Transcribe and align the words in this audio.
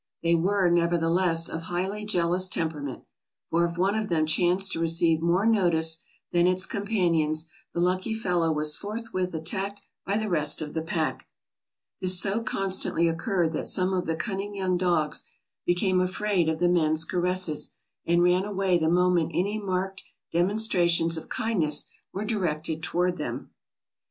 They 0.23 0.33
were, 0.33 0.67
nevertheless, 0.67 1.47
of 1.47 1.61
highly 1.61 2.05
jealous 2.05 2.49
temperament, 2.49 3.03
for 3.51 3.63
if 3.65 3.77
one 3.77 3.93
of 3.93 4.09
them 4.09 4.25
chanced 4.25 4.71
to 4.71 4.79
receive 4.79 5.21
more 5.21 5.45
notice 5.45 6.01
than 6.31 6.47
its 6.47 6.65
companions, 6.65 7.47
the 7.71 7.81
lucky 7.81 8.15
fellow 8.15 8.51
was 8.51 8.75
forthwith 8.75 9.31
attacked 9.35 9.83
by 10.03 10.17
the 10.17 10.27
rest 10.27 10.59
of 10.59 10.73
the 10.73 10.81
pack. 10.81 11.27
This 11.99 12.19
so 12.19 12.41
constantly 12.41 13.07
occurred 13.07 13.53
that 13.53 13.67
some 13.67 13.93
of 13.93 14.07
the 14.07 14.15
cunning 14.15 14.55
young 14.55 14.75
dogs 14.75 15.23
became 15.67 16.01
afraid 16.01 16.49
of 16.49 16.57
the 16.57 16.67
men's 16.67 17.05
caresses 17.05 17.75
and 18.03 18.23
ran 18.23 18.43
away 18.43 18.79
the 18.79 18.89
moment 18.89 19.29
any 19.35 19.59
marked 19.59 20.01
demonstrations 20.31 21.15
of 21.15 21.29
kindness 21.29 21.85
were 22.11 22.25
directed 22.25 22.81
toward 22.81 23.17
them. 23.17 23.51